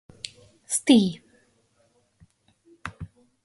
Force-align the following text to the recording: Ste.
Ste. 0.75 0.97